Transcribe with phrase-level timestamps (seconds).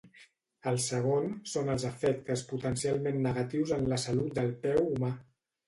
[0.69, 5.15] El segon són els efectes potencialment negatius en la salut del peu humà.